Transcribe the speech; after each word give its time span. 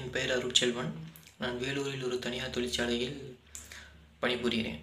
என் 0.00 0.10
பெயர் 0.10 0.34
அருட்செல்வன். 0.36 0.92
நான் 1.38 1.58
வேலூரில் 1.58 2.04
ஒரு 2.04 2.18
தனியார் 2.18 2.50
தொழிற்சாலையில் 2.50 3.38
பணிபுரிகிறேன். 4.22 4.80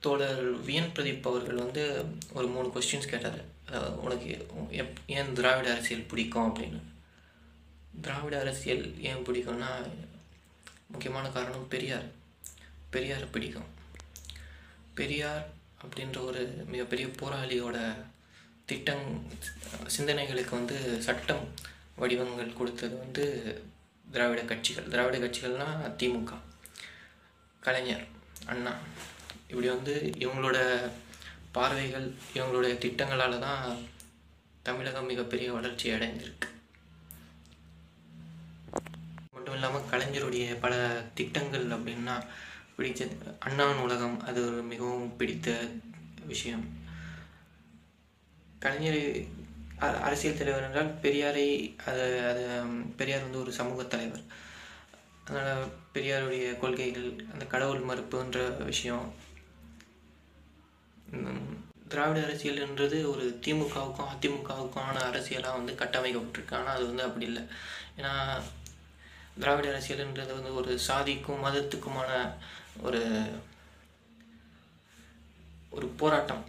தோழர் 0.00 0.64
வியன் 0.64 0.92
பிரதீப் 0.94 1.26
அவர்கள் 1.30 1.54
வந்து 1.54 2.04
ஒரு 2.32 2.46
மூணு 2.46 2.68
கொஸ்டின்ஸ் 2.68 3.10
கேட்டார். 3.12 3.40
அதாவது 3.66 4.02
உனக்கு 4.02 4.46
எப் 4.70 4.98
ஏன் 5.06 5.32
திராவிட 5.32 5.70
அரசியல் 5.70 6.08
பிடிக்கும் 6.10 6.48
அப்படின்னு. 6.48 6.80
திராவிட 8.00 8.40
அரசியல் 8.40 8.84
ஏன் 9.02 9.24
பிடிக்கும்னா 9.26 9.72
முக்கியமான 10.86 11.28
காரணம் 11.28 11.68
பெரியார். 11.68 12.06
பெரியாரை 12.92 13.28
பிடிக்கும். 13.30 13.68
பெரியார் 14.94 15.48
அப்படின்ற 15.82 16.18
ஒரு 16.20 16.64
மிகப்பெரிய 16.66 17.08
போராளியோட 17.08 17.78
திட்டம் 18.66 19.04
சிந்தனைகளுக்கு 19.96 20.50
வந்து 20.50 21.02
சட்டம் 21.02 21.44
வடிவங்கள் 21.98 22.58
கொடுத்தது 22.58 22.96
வந்து 22.98 23.24
திராவிட 24.10 24.42
கட்சிகள். 24.42 24.88
திராவிட 24.88 25.16
கட்சிகள்னால் 25.18 25.96
திமுக. 26.00 26.32
கலைஞர் 27.62 28.04
அண்ணா. 28.46 28.72
இப்படி 29.48 29.68
வந்து 29.68 29.94
இவங்களோட 30.18 30.58
பார்வைகள் 31.52 32.06
இவங்களுடைய 32.34 32.78
திட்டங்களால் 32.78 33.38
தான் 33.38 33.64
தமிழகம் 34.62 35.06
மிகப்பெரிய 35.06 35.52
வளர்ச்சி 35.52 35.86
அடைந்திருக்கு. 35.90 36.48
மட்டும் 39.32 39.54
இல்லாமல் 39.54 39.88
கலைஞருடைய 39.90 40.46
பல 40.60 40.74
திட்டங்கள் 41.14 41.66
அப்படின்னா 41.66 42.16
பிடிச்ச 42.76 43.00
அண்ணா 43.38 43.66
நூலகம் 43.72 44.18
அது 44.20 44.40
ஒரு 44.46 44.62
மிகவும் 44.62 45.16
பிடித்த 45.16 45.48
விஷயம். 46.26 46.66
கலைஞர் 48.58 49.02
அரசியல் 50.06 50.38
தலைவர் 50.38 50.66
என்றால் 50.66 50.92
பெரியாரை 51.02 51.46
அது 51.88 52.04
அது 52.30 52.42
பெரியார் 52.98 53.26
வந்து 53.26 53.42
ஒரு 53.44 53.52
சமூக 53.58 53.82
தலைவர். 53.94 54.24
அதனால் 55.24 55.72
பெரியாருடைய 55.94 56.44
கொள்கைகள் 56.58 57.08
அந்த 57.32 57.44
கடவுள் 57.44 57.88
மறுப்புன்ற 57.88 58.38
விஷயம் 58.70 59.06
திராவிட 61.10 61.56
திராவிட 61.92 62.20
அரசியல்ன்றது 62.26 62.96
ஒரு 63.12 63.24
திமுகவுக்கும் 63.44 64.10
அதிமுகவுக்கான 64.14 64.96
அரசியலாக 65.10 65.58
வந்து 65.58 65.72
கட்டமைக்கப்பட்டிருக்கு. 65.72 66.56
ஆனால் 66.58 66.76
அது 66.76 66.84
வந்து 66.90 67.06
அப்படி 67.06 67.26
இல்லை. 67.26 67.44
ஏன்னா 67.98 68.12
திராவிட 69.42 69.68
அரசியல்ன்றது 69.72 70.32
வந்து 70.38 70.52
ஒரு 70.54 70.72
சாதிக்கும் 70.88 71.44
மதத்துக்குமான 71.46 72.12
ஒரு 72.86 73.02
ஒரு 75.70 75.86
போராட்டம். 76.00 76.44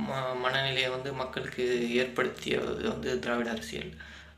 ம 0.00 0.10
மனநிலையை 0.34 0.90
வந்து 0.90 1.12
மக்களுக்கு 1.12 1.64
ஏற்படுத்தியது 1.94 2.88
வந்து 2.88 3.10
திராவிட 3.18 3.50
அரசியல். 3.50 3.90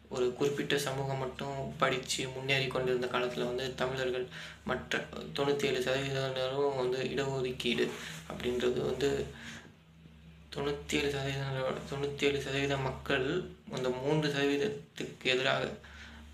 ஒரு 0.08 0.27
குறிப்பிட்ட 0.33 0.74
சமூகம் 0.78 1.19
மட்டும் 1.19 1.55
படித்து 1.78 2.22
முன்னேறி 2.28 2.66
கொண்டிருந்த 2.66 3.06
காலத்தில் 3.06 3.46
வந்து 3.46 3.74
தமிழர்கள் 3.74 4.27
மற்ற 4.64 4.98
தொண்ணூற்றி 5.36 5.64
ஏழு 5.64 5.80
சதவீதம் 5.83 6.36
வந்து 6.77 6.98
இடஒதுக்கீடு 7.12 7.86
அப்படின்றது 8.28 8.80
வந்து 8.84 9.08
தொண்ணூற்றி 10.52 10.98
ஏழு 10.98 11.11
சதவீதம் 11.11 11.89
தொண்ணூற்றி 11.91 12.27
ஏழு 12.28 12.41
சதவீத 12.41 12.77
மக்கள் 12.89 13.27
அந்த 13.77 13.89
மூன்று 14.02 14.28
சதவீதத்துக்கு 14.28 15.30
எதிராக 15.30 15.64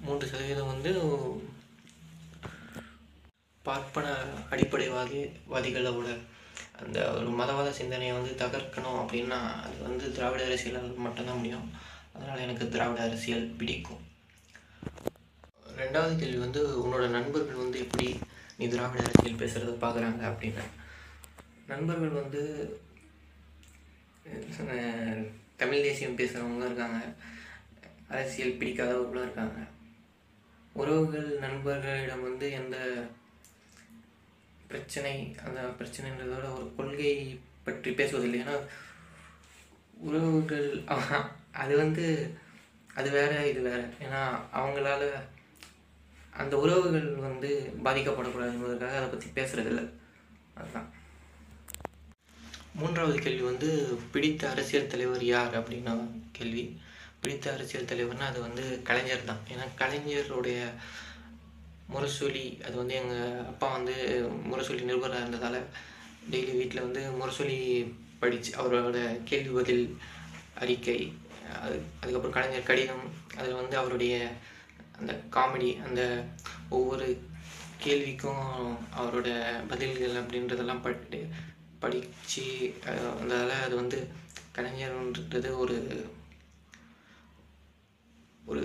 மூன்று 0.00 0.26
சதவீதம் 0.26 0.72
வந்து 0.74 0.92
பார்ப்பன 3.64 4.06
அடிப்படைவாதி 4.50 5.18
வாதிகளோட 5.46 6.10
அந்த 6.84 6.98
ஒரு 7.12 7.30
மதவாத 7.40 7.70
சிந்தனையை 7.70 8.16
வந்து 8.16 8.32
தகர்க்கணும் 8.42 8.98
அப்படின்னா 9.02 9.38
அது 9.64 9.76
வந்து 9.86 10.12
திராவிட 10.12 10.42
அரசியலால் 10.48 10.96
மட்டும்தான் 11.06 11.36
முடியும். 11.36 11.66
அதனால் 12.14 12.44
எனக்கு 12.46 12.68
திராவிட 12.68 13.02
அரசியல் 13.02 13.46
பிடிக்கும். 13.58 14.02
ரெண்டாவது 15.80 16.14
கேள்வி 16.18 16.40
வந்து 16.46 16.62
உன்னோட 16.84 17.04
நண்பர்கள் 17.08 17.62
வந்து 17.64 17.78
எப்படி 17.78 18.08
நீ 18.58 18.66
திராவிட 18.68 19.02
அரசியல் 19.04 19.40
பேசுகிறத 19.42 19.72
பார்க்குறாங்க 19.84 20.22
அப்படின்னு. 20.30 20.64
நண்பர்கள் 21.66 22.18
வந்து 22.20 22.42
தமிழ் 25.56 25.86
தேசியம் 25.86 26.16
பேசுகிறவங்களும் 26.18 26.68
இருக்காங்க. 26.68 26.98
அரசியல் 28.08 28.58
பிடிக்காதவர்களும் 28.58 29.26
இருக்காங்க. 29.26 29.58
உறவுகள் 30.72 31.28
நண்பர்களிடம் 31.44 32.26
வந்து 32.28 32.46
எந்த 32.50 32.76
பிரச்சனை 34.70 35.14
அந்த 35.46 35.60
பிரச்சனைன்றதோட 35.78 36.46
ஒரு 36.58 36.66
கொள்கை 36.76 37.12
பற்றி 37.66 37.90
பேசுவதில்லை. 37.98 38.38
ஏன்னா 38.44 38.56
உறவுகள் 40.08 40.68
அது 41.62 41.74
வந்து 41.82 42.04
அது 42.98 43.08
வேற 43.16 43.32
இது 43.50 43.60
வேற. 43.68 43.80
ஏன்னா 44.04 44.20
அவங்களால 44.60 45.02
அந்த 46.42 46.54
உறவுகள் 46.64 47.08
வந்து 47.28 47.50
பாதிக்கப்படக்கூடாது 47.84 48.54
என்பதற்காக 48.56 48.98
அதை 49.00 49.08
பற்றி 49.08 49.28
பேசுறதில்ல. 49.38 49.82
அதுதான். 50.60 50.88
மூன்றாவது 52.80 53.16
கேள்வி 53.24 53.44
வந்து 53.50 53.68
பிடித்த 54.12 54.42
அரசியல் 54.54 54.90
தலைவர் 54.92 55.24
யார் 55.34 55.54
அப்படின்னா 55.60 55.94
கேள்வி. 56.38 56.64
பிடித்த 57.22 57.46
அரசியல் 57.56 57.90
தலைவர்னா 57.90 58.26
அது 58.32 58.40
வந்து 58.46 58.64
கலைஞர் 58.88 59.28
தான். 59.30 59.42
ஏன்னா 59.52 59.66
கலைஞருடைய 59.80 60.60
முரசொலி 61.92 62.60
அது 62.62 62.76
வந்து 62.76 62.94
எங்கள் 62.94 63.46
அப்பா 63.46 63.72
வந்து 63.72 63.94
முரசொலி 64.50 64.82
நிருபராக 64.82 65.20
இருந்ததால் 65.20 65.60
டெய்லி 66.30 66.52
வீட்டில் 66.56 66.82
வந்து 66.82 67.02
முரசொலி 67.10 67.58
படித்து 68.18 68.50
அவரோட 68.56 68.98
கேள்வி 69.24 69.54
பதில் 69.54 69.84
அறிக்கை 70.54 70.98
அது 71.60 71.76
அதுக்கப்புறம் 72.00 72.36
கலைஞர் 72.36 72.62
கடிதம் 72.62 73.04
அதில் 73.36 73.52
வந்து 73.52 73.76
அவருடைய 73.76 74.14
அந்த 74.98 75.12
காமெடி 75.30 75.82
அந்த 75.82 76.02
ஒவ்வொரு 76.68 77.06
கேள்விக்கும் 77.84 78.44
அவரோட 78.98 79.28
பதில்கள் 79.68 80.20
அப்படின்றதெல்லாம் 80.22 80.82
பட்டு 80.82 81.20
படித்து 81.78 82.46
அதனால் 82.84 83.62
அது 83.64 83.74
வந்து 83.74 83.98
கலைஞர்ன்றது 84.56 85.56
ஒரு 85.56 85.76
ஒரு 88.46 88.62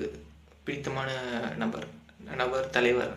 பிடித்தமான 0.63 1.09
நபர். 1.55 1.87
நபர் 2.33 2.69
தலைவர். 2.69 3.13